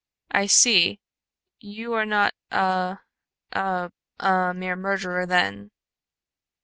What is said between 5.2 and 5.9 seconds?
then?"